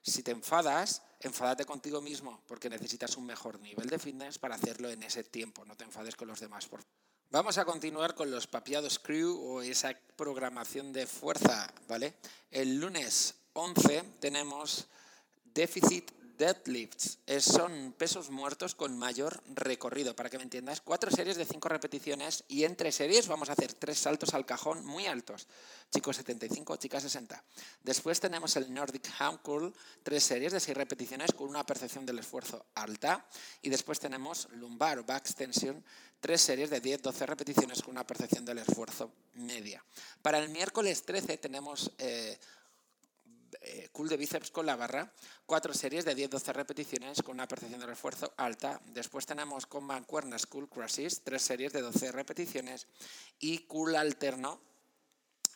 Si 0.02 0.23
te 0.23 0.30
enfadas, 0.30 1.02
enfádate 1.20 1.66
contigo 1.66 2.00
mismo 2.00 2.42
porque 2.47 2.70
necesitas 2.70 3.16
un 3.16 3.26
mejor 3.26 3.61
nivel 3.61 3.88
de 3.88 3.99
fitness 3.99 4.38
para 4.38 4.54
hacerlo 4.54 4.90
en 4.90 5.02
ese 5.02 5.25
tiempo. 5.25 5.64
No 5.64 5.76
te 5.76 5.85
enfades 5.85 6.16
con 6.16 6.28
los 6.28 6.40
demás. 6.40 6.68
Vamos 7.30 7.58
a 7.58 7.66
continuar 7.66 8.14
con 8.14 8.30
los 8.30 8.47
papiados 8.47 8.99
crew 8.99 9.38
o 9.38 9.61
esa 9.61 9.92
programación 10.16 10.94
de 10.94 11.06
fuerza, 11.06 11.70
¿vale? 11.87 12.14
El 12.50 12.80
lunes 12.80 13.35
11 13.52 14.02
tenemos 14.18 14.87
déficit 15.44 16.11
deadlifts. 16.38 17.18
son 17.40 17.92
pesos 17.99 18.30
muertos 18.30 18.75
con 18.75 18.97
mayor 18.97 19.42
recorrido, 19.54 20.14
para 20.14 20.30
que 20.30 20.38
me 20.38 20.45
entiendas. 20.45 20.80
Cuatro 20.80 21.11
series 21.11 21.37
de 21.37 21.45
cinco 21.45 21.68
repeticiones 21.68 22.45
y 22.49 22.64
entre 22.64 22.92
series 22.92 23.26
vamos 23.26 23.50
a 23.50 23.52
hacer 23.52 23.75
tres 23.75 23.99
saltos 23.99 24.33
al 24.33 24.47
cajón 24.47 24.87
muy 24.87 25.07
altos. 25.07 25.49
Chicos 25.90 26.16
75, 26.16 26.76
chicas 26.76 27.02
60. 27.02 27.42
Después 27.83 28.21
tenemos 28.21 28.57
el 28.57 28.73
Nordic 28.73 29.11
Ham 29.18 29.38
Curl, 29.38 29.75
tres 30.02 30.23
series 30.23 30.52
de 30.52 30.61
seis 30.61 30.76
repeticiones 30.76 31.33
con 31.33 31.49
una 31.49 31.66
percepción 31.66 32.07
del 32.07 32.21
esfuerzo 32.21 32.66
alta. 32.75 33.26
Y 33.61 33.68
después 33.68 33.99
tenemos 33.99 34.49
lumbar 34.52 35.00
o 35.00 35.04
back 35.04 35.23
extension, 35.23 35.85
tres 36.21 36.40
series 36.40 36.71
de 36.71 36.80
10-12 36.80 37.26
repeticiones 37.26 37.83
con 37.83 37.90
una 37.90 38.07
percepción 38.07 38.45
del 38.45 38.59
esfuerzo 38.59 39.12
media. 39.35 39.85
Para 40.23 40.38
el 40.38 40.49
miércoles 40.50 41.02
13 41.02 41.38
tenemos... 41.38 41.90
Eh, 41.99 42.38
eh, 43.68 43.88
cool 43.92 44.08
de 44.08 44.16
bíceps 44.16 44.50
con 44.50 44.64
la 44.64 44.76
barra, 44.76 45.12
cuatro 45.44 45.75
series 45.75 46.06
de 46.06 46.16
10-12 46.16 46.52
repeticiones 46.54 47.22
con 47.22 47.34
una 47.34 47.46
percepción 47.46 47.80
de 47.80 47.92
esfuerzo 47.92 48.32
alta. 48.38 48.80
Después 48.87 49.26
tenemos 49.26 49.66
con 49.66 49.84
mancuernas 49.84 50.46
cool 50.46 50.68
crushes, 50.68 51.20
tres 51.22 51.42
series 51.42 51.75
de 51.75 51.82
12 51.82 52.12
repeticiones 52.12 52.87
y 53.38 53.58
cool 53.66 53.96
alterno 53.96 54.58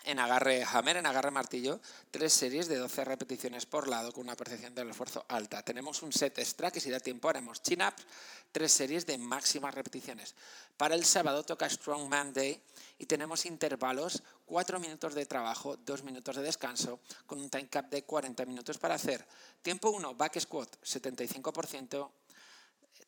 en 0.05 0.19
agarre 0.19 0.65
hammer, 0.65 0.97
en 0.97 1.07
agarre 1.07 1.31
martillo, 1.31 1.81
tres 2.11 2.33
series 2.33 2.69
de 2.69 2.77
12 2.77 3.05
repeticiones 3.05 3.67
por 3.67 3.89
lado 3.89 4.13
con 4.13 4.25
una 4.25 4.37
percepción 4.37 4.75
del 4.75 4.91
esfuerzo 4.91 5.25
alta. 5.29 5.63
Tenemos 5.63 6.03
un 6.03 6.13
set 6.13 6.39
extra 6.39 6.71
que 6.71 6.81
si 6.81 6.91
da 6.91 7.01
tiempo 7.01 7.29
haremos 7.29 7.63
chin-ups, 7.63 8.05
tres 8.51 8.73
series 8.73 9.07
de 9.07 9.19
máximas 9.19 9.75
repeticiones. 9.75 10.35
Para 10.77 10.95
el 10.95 11.05
sábado 11.05 11.45
toca 11.45 11.69
Strong 11.69 12.09
Man 12.09 12.33
Day 12.33 12.61
y 12.99 13.07
tenemos 13.07 13.47
intervalos, 13.47 14.23
cuatro 14.45 14.81
minutos 14.81 15.15
de 15.15 15.27
trabajo, 15.27 15.77
dos 15.77 16.03
minutos 16.03 16.37
de 16.37 16.43
descanso, 16.43 17.01
con 17.27 17.41
un 17.41 17.49
time 17.49 17.69
cap 17.69 17.89
de 17.89 18.05
40 18.05 18.45
minutos 18.47 18.79
para 18.79 18.95
hacer. 18.95 19.25
Tiempo 19.63 19.91
1, 19.91 20.15
back 20.15 20.41
squat, 20.41 20.77
75%. 20.83 22.11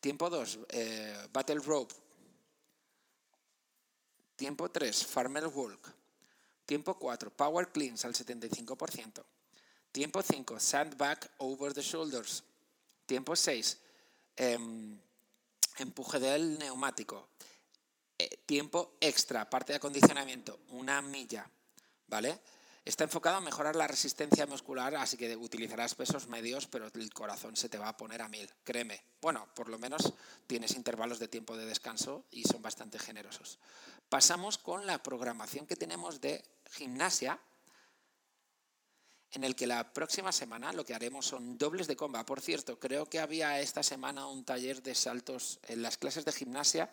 Tiempo 0.00 0.30
2, 0.30 0.58
eh, 0.68 1.28
battle 1.32 1.60
rope. 1.60 1.94
Tiempo 4.36 4.70
3, 4.70 5.06
farmer 5.06 5.46
walk. 5.46 6.03
Tiempo 6.66 6.98
4, 6.98 7.30
power 7.30 7.70
cleans 7.70 8.04
al 8.04 8.14
75%. 8.14 9.24
Tiempo 9.92 10.22
5, 10.22 10.58
sandbag 10.58 11.30
over 11.38 11.72
the 11.72 11.82
shoulders. 11.82 12.42
Tiempo 13.06 13.36
6, 13.36 13.78
em, 14.36 14.98
empuje 15.78 16.18
del 16.18 16.58
neumático. 16.58 17.28
Eh, 18.18 18.42
tiempo 18.46 18.96
extra, 19.00 19.48
parte 19.48 19.72
de 19.72 19.76
acondicionamiento, 19.76 20.60
una 20.70 21.02
milla. 21.02 21.48
¿Vale? 22.06 22.40
Está 22.84 23.04
enfocado 23.04 23.38
a 23.38 23.40
mejorar 23.40 23.76
la 23.76 23.86
resistencia 23.86 24.44
muscular, 24.46 24.94
así 24.96 25.16
que 25.16 25.34
utilizarás 25.36 25.94
pesos 25.94 26.28
medios, 26.28 26.66
pero 26.66 26.90
el 26.92 27.12
corazón 27.14 27.56
se 27.56 27.70
te 27.70 27.78
va 27.78 27.88
a 27.88 27.96
poner 27.96 28.20
a 28.20 28.28
mil, 28.28 28.50
créeme. 28.62 29.02
Bueno, 29.22 29.48
por 29.54 29.70
lo 29.70 29.78
menos 29.78 30.12
tienes 30.46 30.76
intervalos 30.76 31.18
de 31.18 31.28
tiempo 31.28 31.56
de 31.56 31.64
descanso 31.64 32.26
y 32.30 32.44
son 32.44 32.60
bastante 32.60 32.98
generosos. 32.98 33.58
Pasamos 34.10 34.58
con 34.58 34.86
la 34.86 35.02
programación 35.02 35.66
que 35.66 35.76
tenemos 35.76 36.20
de 36.20 36.44
gimnasia, 36.70 37.38
en 39.32 39.44
el 39.44 39.56
que 39.56 39.66
la 39.66 39.92
próxima 39.92 40.32
semana 40.32 40.72
lo 40.72 40.84
que 40.84 40.94
haremos 40.94 41.26
son 41.26 41.58
dobles 41.58 41.86
de 41.86 41.96
comba. 41.96 42.24
Por 42.24 42.40
cierto, 42.40 42.78
creo 42.78 43.06
que 43.06 43.18
había 43.18 43.60
esta 43.60 43.82
semana 43.82 44.26
un 44.26 44.44
taller 44.44 44.82
de 44.82 44.94
saltos 44.94 45.58
en 45.64 45.82
las 45.82 45.98
clases 45.98 46.24
de 46.24 46.32
gimnasia. 46.32 46.90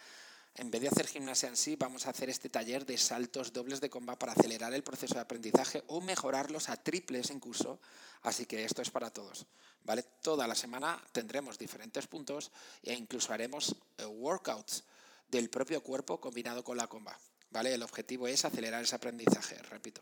En 0.56 0.70
vez 0.70 0.82
de 0.82 0.90
hacer 0.90 1.08
gimnasia 1.08 1.50
en 1.50 1.56
sí, 1.56 1.76
vamos 1.76 2.08
a 2.08 2.10
hacer 2.10 2.30
este 2.30 2.50
taller 2.50 2.86
de 2.86 2.98
saltos 2.98 3.54
dobles 3.54 3.80
de 3.80 3.90
comba 3.90 4.18
para 4.18 4.34
acelerar 4.34 4.74
el 4.74 4.84
proceso 4.84 5.14
de 5.14 5.22
aprendizaje 5.22 5.84
o 5.88 6.02
mejorarlos 6.02 6.70
a 6.70 6.78
triples 6.78 7.30
en 7.30 7.40
curso. 7.40 7.80
Así 8.24 8.46
que 8.46 8.66
esto 8.66 8.82
es 8.82 8.90
para 8.90 9.12
todos. 9.12 9.46
¿vale? 9.84 10.04
Toda 10.22 10.48
la 10.48 10.56
semana 10.56 11.02
tendremos 11.12 11.58
diferentes 11.58 12.08
puntos 12.08 12.52
e 12.84 12.94
incluso 12.94 13.34
haremos 13.34 13.76
eh, 13.98 14.06
workouts 14.06 14.84
del 15.30 15.50
propio 15.50 15.82
cuerpo 15.82 16.20
combinado 16.20 16.64
con 16.64 16.76
la 16.76 16.88
comba. 16.88 17.18
¿Vale? 17.52 17.74
El 17.74 17.84
objetivo 17.84 18.28
es 18.28 18.44
acelerar 18.46 18.84
ese 18.84 18.96
aprendizaje, 18.96 19.58
repito. 19.70 20.02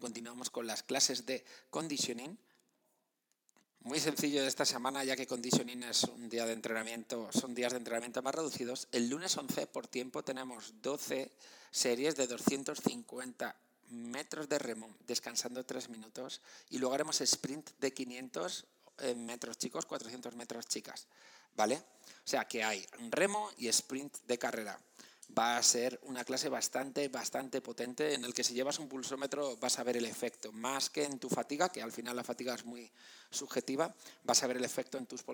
Continuamos 0.00 0.50
con 0.50 0.66
las 0.66 0.82
clases 0.82 1.26
de 1.26 1.44
conditioning. 1.70 2.38
Muy 3.80 4.00
sencillo 4.00 4.42
esta 4.46 4.64
semana, 4.64 5.04
ya 5.04 5.14
que 5.14 5.26
conditioning 5.26 5.82
es 5.82 6.04
un 6.04 6.28
día 6.28 6.46
de 6.46 6.54
entrenamiento, 6.54 7.28
son 7.32 7.54
días 7.54 7.72
de 7.72 7.78
entrenamiento 7.78 8.22
más 8.22 8.34
reducidos. 8.34 8.88
El 8.92 9.10
lunes 9.10 9.36
11 9.36 9.66
por 9.66 9.86
tiempo 9.88 10.24
tenemos 10.24 10.72
12 10.80 11.30
series 11.70 12.16
de 12.16 12.26
250 12.26 13.56
metros 13.90 14.48
de 14.48 14.58
remo, 14.58 14.96
descansando 15.06 15.66
3 15.66 15.90
minutos. 15.90 16.40
Y 16.70 16.78
luego 16.78 16.94
haremos 16.94 17.20
sprint 17.20 17.70
de 17.78 17.92
500 17.92 18.64
eh, 18.98 19.14
metros 19.14 19.58
chicos, 19.58 19.84
400 19.84 20.34
metros 20.34 20.66
chicas. 20.66 21.06
¿Vale? 21.54 21.76
O 21.76 22.26
sea 22.26 22.46
que 22.46 22.64
hay 22.64 22.84
remo 23.10 23.50
y 23.58 23.68
sprint 23.68 24.16
de 24.26 24.38
carrera 24.38 24.78
va 25.36 25.56
a 25.56 25.62
ser 25.62 25.98
una 26.02 26.24
clase 26.24 26.48
bastante, 26.48 27.08
bastante 27.08 27.60
potente 27.60 28.14
en 28.14 28.24
el 28.24 28.34
que 28.34 28.44
si 28.44 28.54
llevas 28.54 28.78
un 28.78 28.88
pulsómetro 28.88 29.56
vas 29.56 29.78
a 29.78 29.82
ver 29.82 29.96
el 29.96 30.04
efecto, 30.04 30.52
más 30.52 30.90
que 30.90 31.04
en 31.04 31.18
tu 31.18 31.28
fatiga, 31.28 31.70
que 31.70 31.82
al 31.82 31.92
final 31.92 32.16
la 32.16 32.24
fatiga 32.24 32.54
es 32.54 32.64
muy 32.64 32.90
subjetiva, 33.30 33.94
vas 34.22 34.42
a 34.42 34.46
ver 34.46 34.58
el 34.58 34.64
efecto 34.64 34.98
en 34.98 35.06
tus, 35.06 35.24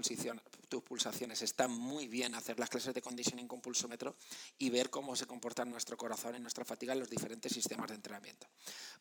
tus 0.69 0.83
pulsaciones. 0.83 1.43
Está 1.43 1.69
muy 1.69 2.09
bien 2.09 2.35
hacer 2.35 2.59
las 2.59 2.71
clases 2.71 2.95
de 2.95 3.03
conditioning 3.03 3.49
con 3.49 3.61
pulsómetro 3.61 4.17
y 4.59 4.71
ver 4.71 4.91
cómo 4.91 5.17
se 5.17 5.27
comporta 5.27 5.65
nuestro 5.65 5.97
corazón 5.97 6.37
y 6.37 6.41
nuestra 6.41 6.65
fatiga 6.65 6.93
en 6.93 7.01
los 7.01 7.11
diferentes 7.11 7.53
sistemas 7.53 7.89
de 7.89 7.97
entrenamiento. 7.97 8.47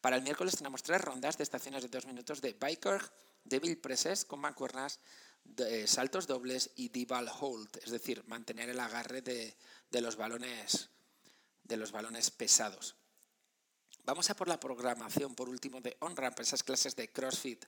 Para 0.02 0.16
el 0.16 0.24
miércoles 0.24 0.56
tenemos 0.58 0.84
tres 0.84 1.02
rondas 1.02 1.38
de 1.38 1.44
estaciones 1.44 1.84
de 1.84 1.90
dos 1.90 2.06
minutos 2.06 2.42
de 2.42 2.54
biker, 2.54 3.02
devil 3.44 3.78
presses 3.78 4.26
con 4.26 4.40
mancuernas, 4.40 5.00
de 5.44 5.88
saltos 5.88 6.28
dobles 6.28 6.72
y 6.76 6.90
D-ball 6.90 7.30
hold, 7.40 7.80
es 7.84 7.92
decir, 7.92 8.24
mantener 8.28 8.70
el 8.70 8.80
agarre 8.80 9.22
de, 9.22 9.56
los 10.02 10.16
balones 10.16 10.90
de 11.64 11.78
los 11.78 11.92
balones 11.92 12.32
pesados. 12.32 12.96
Vamos 14.06 14.30
a 14.30 14.36
por 14.36 14.48
la 14.48 14.60
programación, 14.60 15.36
por 15.36 15.50
último, 15.50 15.82
de 15.82 15.98
on-ramp, 16.00 16.40
esas 16.40 16.64
clases 16.64 16.96
de 16.96 17.12
CrossFit 17.12 17.66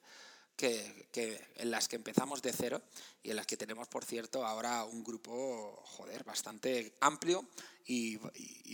que, 0.56 1.42
en 1.56 1.72
las 1.72 1.88
que 1.88 1.96
empezamos 1.96 2.42
de 2.42 2.54
cero 2.54 2.82
y 3.24 3.32
en 3.32 3.36
las 3.36 3.46
que 3.46 3.58
tenemos, 3.58 3.88
por 3.88 4.06
cierto, 4.06 4.46
ahora 4.46 4.84
un 4.86 5.04
grupo, 5.04 5.82
joder, 5.86 6.24
bastante 6.24 6.94
amplio 7.02 7.46
y, 7.86 8.18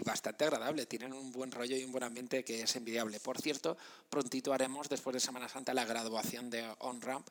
bastante 0.04 0.46
agradable. 0.46 0.86
Tienen 0.86 1.14
un 1.14 1.32
buen 1.32 1.52
rollo 1.52 1.76
y 1.76 1.84
un 1.84 1.92
buen 1.92 2.04
ambiente 2.04 2.44
que 2.44 2.62
es 2.62 2.76
envidiable. 2.76 3.20
Por 3.20 3.42
cierto, 3.42 3.78
prontito 4.10 4.54
haremos, 4.54 4.90
después 4.90 5.14
de 5.14 5.20
Semana 5.20 5.50
Santa, 5.50 5.74
la 5.74 5.86
graduación 5.86 6.50
de 6.50 6.68
on-ramp 6.80 7.28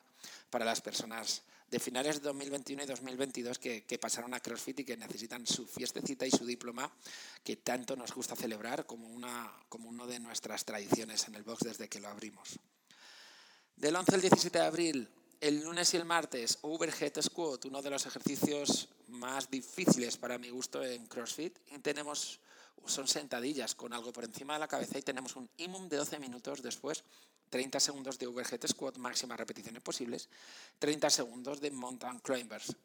para 0.49 0.65
las 0.65 0.81
personas 0.81 1.43
de 1.69 1.79
finales 1.79 2.21
de 2.21 2.27
2021 2.27 2.83
y 2.83 2.85
2022 2.85 3.59
que, 3.59 3.83
que, 3.83 3.99
pasaron 3.99 4.33
a 4.33 4.39
CrossFit 4.39 4.79
y 4.79 4.85
que 4.85 4.95
necesitan 4.95 5.45
su 5.45 5.67
fiestecita 5.67 6.25
y 6.25 6.31
su 6.31 6.45
diploma 6.45 6.89
que 7.43 7.57
tanto 7.57 7.95
nos 7.97 8.13
gusta 8.13 8.37
celebrar 8.37 8.85
como, 8.85 9.09
una, 9.09 9.51
como 9.67 9.89
uno 9.89 10.07
de 10.07 10.19
nuestras 10.19 10.63
tradiciones 10.63 11.27
en 11.27 11.35
el 11.35 11.43
box 11.43 11.65
desde 11.65 11.89
que 11.89 11.99
lo 11.99 12.07
abrimos. 12.07 12.57
Del 13.77 13.95
11 13.95 14.15
al 14.15 14.21
17 14.21 14.57
de 14.57 14.65
abril, 14.65 15.09
el 15.39 15.61
lunes 15.61 15.93
y 15.93 15.97
el 15.97 16.05
martes, 16.05 16.57
Overhead 16.63 17.21
Squat, 17.21 17.65
uno 17.65 17.79
de 17.79 17.91
los 17.91 18.07
ejercicios 18.07 18.89
más 19.09 19.51
difíciles 19.51 20.17
para 20.17 20.39
mi 20.39 20.49
gusto 20.49 20.83
en 20.83 21.05
CrossFit. 21.05 21.59
Tenemos, 21.83 22.39
son 22.87 23.07
sentadillas 23.07 23.75
con 23.75 23.93
algo 23.93 24.11
por 24.11 24.23
encima 24.23 24.53
de 24.53 24.61
la 24.61 24.67
cabeza 24.67 24.97
y 24.97 25.03
tenemos 25.03 25.35
un 25.35 25.47
imum 25.57 25.87
de 25.89 25.97
12 25.97 26.17
minutos 26.17 26.63
después, 26.63 27.03
30 27.51 27.79
segundos 27.79 28.17
de 28.17 28.25
Overhead 28.25 28.65
Squat, 28.65 28.97
máximas 28.97 29.37
repeticiones 29.37 29.83
posibles, 29.83 30.27
30 30.79 31.11
segundos 31.11 31.61
de 31.61 31.69
Mountain 31.69 32.17
Climbers. 32.21 32.75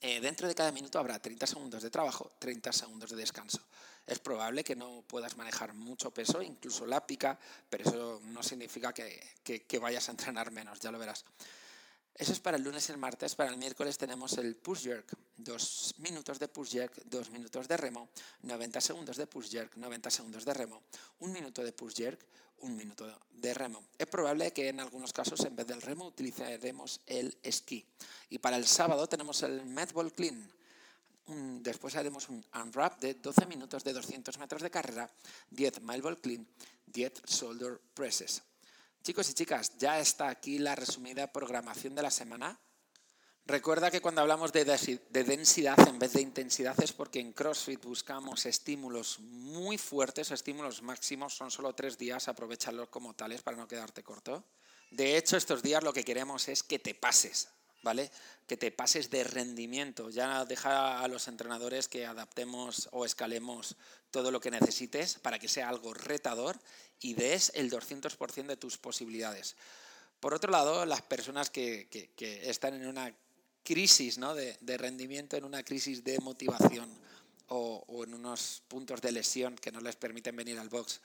Eh, 0.00 0.20
dentro 0.20 0.48
de 0.48 0.54
cada 0.54 0.72
minuto 0.72 0.98
habrá 0.98 1.18
30 1.18 1.46
segundos 1.46 1.82
de 1.82 1.90
trabajo, 1.90 2.32
30 2.38 2.72
segundos 2.72 3.10
de 3.10 3.16
descanso. 3.16 3.60
Es 4.06 4.18
probable 4.18 4.62
que 4.62 4.76
no 4.76 5.02
puedas 5.06 5.36
manejar 5.36 5.72
mucho 5.72 6.10
peso, 6.10 6.42
incluso 6.42 6.86
la 6.86 7.06
pica, 7.06 7.38
pero 7.70 7.84
eso 7.84 8.20
no 8.26 8.42
significa 8.42 8.92
que, 8.92 9.20
que 9.42 9.78
vayas 9.78 10.08
a 10.08 10.12
entrenar 10.12 10.50
menos, 10.50 10.78
ya 10.80 10.90
lo 10.90 10.98
verás. 10.98 11.24
Eso 12.14 12.32
es 12.32 12.38
para 12.38 12.56
el 12.56 12.62
lunes 12.62 12.88
y 12.88 12.92
el 12.92 12.98
martes. 12.98 13.34
Para 13.34 13.50
el 13.50 13.56
miércoles 13.56 13.98
tenemos 13.98 14.38
el 14.38 14.54
push 14.54 14.84
jerk. 14.84 15.16
Dos 15.36 15.94
minutos 15.98 16.38
de 16.38 16.46
push 16.46 16.70
jerk, 16.70 17.02
dos 17.06 17.30
minutos 17.30 17.66
de 17.66 17.76
remo, 17.76 18.08
90 18.42 18.80
segundos 18.80 19.16
de 19.16 19.26
push 19.26 19.50
jerk, 19.50 19.76
90 19.76 20.10
segundos 20.10 20.44
de 20.44 20.54
remo, 20.54 20.82
un 21.18 21.32
minuto 21.32 21.64
de 21.64 21.72
push 21.72 21.94
jerk, 21.94 22.24
un 22.60 22.76
minuto 22.76 23.04
de 23.32 23.52
remo. 23.52 23.82
Es 23.98 24.06
probable 24.06 24.52
que 24.52 24.68
en 24.68 24.78
algunos 24.78 25.12
casos 25.12 25.40
en 25.44 25.56
vez 25.56 25.66
del 25.66 25.82
remo 25.82 26.06
utilizaremos 26.06 27.00
el 27.06 27.36
esquí. 27.42 27.84
Y 28.30 28.38
para 28.38 28.56
el 28.56 28.66
sábado 28.66 29.08
tenemos 29.08 29.42
el 29.42 29.64
medball 29.64 30.12
clean. 30.12 30.48
después 31.26 31.96
haremos 31.96 32.28
un 32.28 32.44
unwrap 32.54 33.00
de 33.00 33.14
12 33.14 33.46
minutos 33.46 33.82
de 33.82 33.92
200 33.92 34.38
metros 34.38 34.62
de 34.62 34.70
carrera, 34.70 35.10
10 35.50 35.80
mile 35.82 36.00
ball 36.00 36.20
clean, 36.20 36.46
10 36.86 37.22
shoulder 37.26 37.80
presses. 37.92 38.42
Chicos 39.04 39.28
y 39.28 39.34
chicas, 39.34 39.76
ya 39.76 40.00
está 40.00 40.30
aquí 40.30 40.58
la 40.58 40.74
resumida 40.74 41.30
programación 41.30 41.94
de 41.94 42.00
la 42.00 42.10
semana. 42.10 42.58
Recuerda 43.44 43.90
que 43.90 44.00
cuando 44.00 44.22
hablamos 44.22 44.50
de, 44.50 44.64
densidad 44.64 45.78
en 45.86 45.98
vez 45.98 46.14
de 46.14 46.22
intensidad 46.22 46.74
es 46.82 46.94
porque 46.94 47.20
en 47.20 47.34
CrossFit 47.34 47.84
buscamos 47.84 48.46
estímulos 48.46 49.18
muy 49.20 49.76
fuertes, 49.76 50.30
estímulos 50.30 50.80
máximos, 50.80 51.34
son 51.34 51.50
solo 51.50 51.74
tres 51.74 51.98
días, 51.98 52.28
aprovecharlos 52.28 52.88
como 52.88 53.14
tales 53.14 53.42
para 53.42 53.58
no 53.58 53.68
quedarte 53.68 54.02
corto. 54.02 54.42
De 54.90 55.18
hecho, 55.18 55.36
estos 55.36 55.62
días 55.62 55.84
lo 55.84 55.92
que 55.92 56.02
queremos 56.02 56.48
es 56.48 56.62
que 56.62 56.78
te 56.78 56.94
pases, 56.94 57.50
¿vale? 57.84 58.10
Que 58.48 58.56
te 58.56 58.72
pases 58.72 59.10
de 59.10 59.22
rendimiento. 59.22 60.10
Ya 60.10 60.44
deja 60.44 61.00
a 61.00 61.06
los 61.06 61.28
entrenadores 61.28 61.86
que 61.86 62.06
adaptemos 62.06 62.88
o 62.90 63.04
escalemos 63.04 63.76
todo 64.10 64.32
lo 64.32 64.40
que 64.40 64.50
necesites 64.50 65.18
para 65.20 65.38
que 65.38 65.48
sea 65.48 65.68
algo 65.68 65.94
retador 65.94 66.58
y 67.00 67.14
des 67.14 67.52
el 67.54 67.70
200% 67.70 68.46
de 68.46 68.56
tus 68.56 68.78
posibilidades. 68.78 69.54
Por 70.18 70.34
otro 70.34 70.50
lado, 70.50 70.86
las 70.86 71.02
personas 71.02 71.50
que, 71.50 71.88
están 72.42 72.74
en 72.74 72.86
una 72.86 73.14
crisis 73.62 74.18
¿no? 74.18 74.34
de, 74.34 74.76
rendimiento, 74.78 75.36
en 75.36 75.44
una 75.44 75.62
crisis 75.62 76.02
de 76.02 76.18
motivación 76.20 76.88
o, 77.48 77.84
o, 77.86 78.04
en 78.04 78.14
unos 78.14 78.62
puntos 78.66 79.02
de 79.02 79.12
lesión 79.12 79.54
que 79.56 79.70
no 79.70 79.80
les 79.80 79.96
permiten 79.96 80.34
venir 80.34 80.58
al 80.58 80.70
box, 80.70 81.00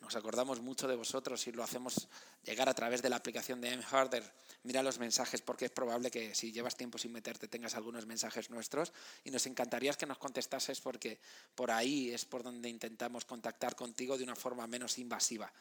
nos 0.00 0.16
acordamos 0.16 0.60
mucho 0.60 0.86
de 0.86 0.96
vosotros 0.96 1.46
y 1.46 1.52
lo 1.52 1.62
hacemos 1.62 2.08
llegar 2.44 2.68
a 2.68 2.74
través 2.74 3.02
de 3.02 3.10
la 3.10 3.16
aplicación 3.16 3.60
de 3.60 3.72
M-Harder. 3.72 4.24
Mira 4.62 4.82
los 4.82 4.98
mensajes 4.98 5.42
porque 5.42 5.66
es 5.66 5.70
probable 5.70 6.10
que 6.10 6.34
si 6.34 6.52
llevas 6.52 6.76
tiempo 6.76 6.98
sin 6.98 7.12
meterte 7.12 7.48
tengas 7.48 7.74
algunos 7.74 8.06
mensajes 8.06 8.50
nuestros 8.50 8.92
y 9.24 9.30
nos 9.30 9.46
encantaría 9.46 9.92
que 9.94 10.06
nos 10.06 10.18
contestases 10.18 10.80
porque 10.80 11.20
por 11.54 11.70
ahí 11.70 12.10
es 12.10 12.24
por 12.24 12.42
donde 12.42 12.68
intentamos 12.68 13.24
contactar 13.24 13.74
contigo 13.74 14.16
de 14.16 14.24
una 14.24 14.36
forma 14.36 14.66
menos 14.66 14.98
invasiva, 14.98 15.52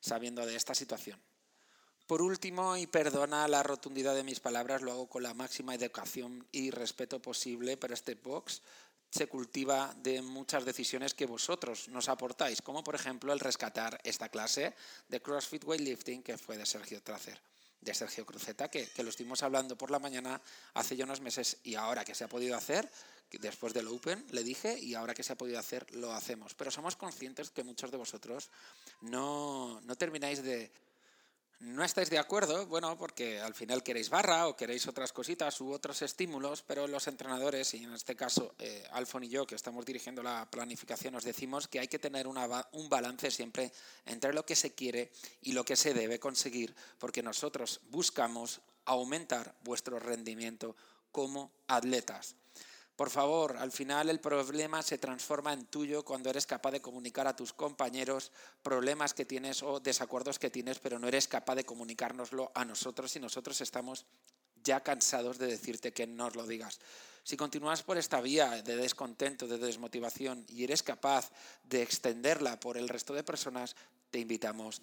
sabiendo 0.00 0.44
de 0.44 0.56
esta 0.56 0.74
situación. 0.74 1.20
Por 2.06 2.22
último, 2.22 2.76
y 2.76 2.86
perdona 2.86 3.48
la 3.48 3.64
rotundidad 3.64 4.14
de 4.14 4.22
mis 4.22 4.38
palabras, 4.38 4.80
lo 4.80 4.92
hago 4.92 5.08
con 5.08 5.24
la 5.24 5.34
máxima 5.34 5.74
educación 5.74 6.46
y 6.52 6.70
respeto 6.70 7.20
posible, 7.20 7.76
pero 7.76 7.94
este 7.94 8.14
box 8.14 8.62
se 9.16 9.28
cultiva 9.28 9.94
de 10.02 10.20
muchas 10.20 10.66
decisiones 10.66 11.14
que 11.14 11.24
vosotros 11.24 11.88
nos 11.88 12.10
aportáis, 12.10 12.60
como 12.60 12.84
por 12.84 12.94
ejemplo 12.94 13.32
el 13.32 13.40
rescatar 13.40 13.98
esta 14.04 14.28
clase 14.28 14.74
de 15.08 15.22
CrossFit 15.22 15.64
Weightlifting 15.64 16.22
que 16.22 16.36
fue 16.36 16.58
de 16.58 16.66
Sergio 16.66 17.02
Tracer, 17.02 17.40
de 17.80 17.94
Sergio 17.94 18.26
Cruceta, 18.26 18.68
que, 18.68 18.86
que, 18.88 19.02
lo 19.02 19.08
estuvimos 19.08 19.42
hablando 19.42 19.76
por 19.78 19.90
la 19.90 19.98
mañana 19.98 20.40
hace 20.74 20.96
ya 20.96 21.04
unos 21.04 21.22
meses 21.22 21.56
y 21.64 21.76
ahora 21.76 22.04
que 22.04 22.14
se 22.14 22.24
ha 22.24 22.28
podido 22.28 22.56
hacer, 22.56 22.90
después 23.40 23.72
del 23.72 23.88
Open 23.88 24.24
le 24.30 24.42
dije 24.42 24.78
y 24.78 24.94
ahora 24.94 25.14
que 25.14 25.22
se 25.22 25.32
ha 25.32 25.36
podido 25.36 25.58
hacer 25.58 25.90
lo 25.94 26.12
hacemos. 26.12 26.54
Pero 26.54 26.70
somos 26.70 26.96
conscientes 26.96 27.50
que 27.50 27.64
muchos 27.64 27.90
de 27.90 27.96
vosotros 27.96 28.50
no, 29.00 29.80
no 29.82 29.96
termináis 29.96 30.42
de 30.42 30.70
no 31.60 31.82
estáis 31.82 32.10
de 32.10 32.18
acuerdo, 32.18 32.66
bueno, 32.66 32.98
porque 32.98 33.40
al 33.40 33.54
final 33.54 33.82
queréis 33.82 34.10
barra 34.10 34.46
o 34.46 34.56
queréis 34.56 34.86
otras 34.86 35.12
cositas 35.12 35.60
u 35.60 35.72
otros 35.72 36.02
estímulos, 36.02 36.62
pero 36.62 36.86
los 36.86 37.06
entrenadores, 37.06 37.72
y 37.74 37.84
en 37.84 37.94
este 37.94 38.14
caso 38.14 38.54
eh, 38.58 38.86
Alfon 38.92 39.24
y 39.24 39.28
yo, 39.28 39.46
que 39.46 39.54
estamos 39.54 39.86
dirigiendo 39.86 40.22
la 40.22 40.48
planificación, 40.50 41.14
os 41.14 41.24
decimos 41.24 41.66
que 41.66 41.80
hay 41.80 41.88
que 41.88 41.98
tener 41.98 42.26
un 42.26 42.88
balance 42.88 43.30
siempre 43.30 43.72
entre 44.04 44.34
lo 44.34 44.44
que 44.44 44.54
se 44.54 44.74
quiere 44.74 45.10
y 45.42 45.52
lo 45.52 45.64
que 45.64 45.76
se 45.76 45.94
debe 45.94 46.20
conseguir, 46.20 46.74
porque 46.98 47.22
nosotros 47.22 47.80
buscamos 47.90 48.60
aumentar 48.84 49.54
vuestro 49.64 49.98
rendimiento 49.98 50.76
como 51.10 51.50
atletas. 51.68 52.36
Por 52.96 53.10
favor, 53.10 53.58
al 53.58 53.72
final 53.72 54.08
el 54.08 54.20
problema 54.20 54.82
se 54.82 54.96
transforma 54.96 55.52
en 55.52 55.66
tuyo 55.66 56.02
cuando 56.02 56.30
eres 56.30 56.46
capaz 56.46 56.70
de 56.70 56.80
comunicar 56.80 57.26
a 57.26 57.36
tus 57.36 57.52
compañeros 57.52 58.32
problemas 58.62 59.12
que 59.12 59.26
tienes 59.26 59.62
o 59.62 59.80
desacuerdos 59.80 60.38
que 60.38 60.48
tienes, 60.48 60.78
pero 60.78 60.98
no 60.98 61.06
eres 61.06 61.28
capaz 61.28 61.56
de 61.56 61.64
comunicárnoslo 61.64 62.50
a 62.54 62.64
nosotros 62.64 63.14
y 63.14 63.20
nosotros 63.20 63.60
estamos 63.60 64.06
ya 64.64 64.80
cansados 64.80 65.36
de 65.36 65.46
decirte 65.46 65.92
que 65.92 66.06
nos 66.06 66.36
lo 66.36 66.46
digas. 66.46 66.80
Si 67.22 67.36
continúas 67.36 67.82
por 67.82 67.98
esta 67.98 68.22
vía 68.22 68.62
de 68.62 68.76
descontento, 68.76 69.46
de 69.46 69.58
desmotivación 69.58 70.46
y 70.48 70.64
eres 70.64 70.82
capaz 70.82 71.32
de 71.64 71.82
extenderla 71.82 72.58
por 72.58 72.78
el 72.78 72.88
resto 72.88 73.12
de 73.12 73.24
personas, 73.24 73.76
te 74.10 74.20
invitamos 74.20 74.80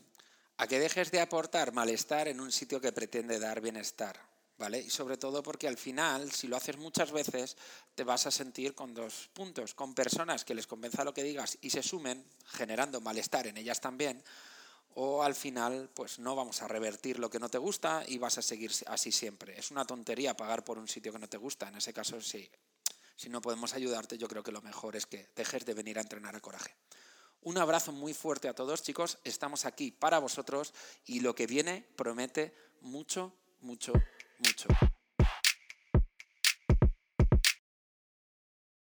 a 0.58 0.68
que 0.68 0.80
dejes 0.80 1.10
de 1.10 1.20
aportar 1.20 1.74
malestar 1.74 2.28
en 2.28 2.40
un 2.40 2.52
sitio 2.52 2.80
que 2.80 2.92
pretende 2.92 3.40
dar 3.40 3.60
bienestar. 3.60 4.33
Y 4.82 4.90
sobre 4.90 5.18
todo 5.18 5.44
porque 5.44 5.68
al 5.68 5.78
final, 5.78 6.32
si 6.32 6.48
lo 6.48 6.56
haces 6.56 6.78
muchas 6.78 7.12
veces, 7.12 7.58
te 7.96 8.04
vas 8.04 8.28
a 8.28 8.32
sentir 8.32 8.76
con 8.76 8.94
dos 8.94 9.30
puntos, 9.34 9.74
con 9.74 9.94
personas 9.94 10.46
que 10.46 10.56
les 10.56 10.68
convenza 10.68 11.04
lo 11.04 11.14
que 11.14 11.24
digas 11.24 11.58
y 11.62 11.70
se 11.70 11.84
sumen, 11.84 12.24
generando 12.46 13.02
malestar 13.02 13.48
en 13.48 13.58
ellas 13.58 13.82
también, 13.82 14.24
o 14.96 15.24
al 15.24 15.36
final, 15.36 15.90
pues 15.94 16.20
no 16.20 16.36
vamos 16.36 16.62
a 16.62 16.68
revertir 16.68 17.20
lo 17.20 17.30
que 17.30 17.40
no 17.40 17.50
te 17.50 17.58
gusta 17.58 18.04
y 18.08 18.20
vas 18.20 18.38
a 18.38 18.42
seguir 18.42 18.72
así 18.88 19.12
siempre. 19.12 19.58
Es 19.60 19.72
una 19.72 19.86
tontería 19.86 20.38
pagar 20.38 20.64
por 20.64 20.78
un 20.78 20.88
sitio 20.88 21.12
que 21.12 21.20
no 21.20 21.28
te 21.28 21.38
gusta. 21.38 21.68
En 21.68 21.76
ese 21.76 21.94
caso, 21.94 22.22
sí. 22.22 22.50
Si 23.16 23.30
no 23.30 23.42
podemos 23.42 23.74
ayudarte, 23.74 24.18
yo 24.18 24.28
creo 24.28 24.44
que 24.44 24.52
lo 24.52 24.62
mejor 24.62 24.96
es 24.96 25.06
que 25.06 25.30
dejes 25.36 25.66
de 25.66 25.74
venir 25.74 25.98
a 25.98 26.02
entrenar 26.02 26.36
a 26.36 26.40
coraje. 26.40 26.76
Un 27.42 27.58
abrazo 27.58 27.92
muy 27.92 28.14
fuerte 28.14 28.48
a 28.48 28.56
todos, 28.56 28.84
chicos. 28.84 29.18
Estamos 29.24 29.66
aquí 29.66 29.92
para 29.92 30.20
vosotros 30.20 30.74
y 31.06 31.20
lo 31.20 31.36
que 31.36 31.48
viene 31.48 31.86
promete 31.96 32.56
mucho, 32.82 33.34
mucho, 33.62 33.94
Pluto. 34.44 35.03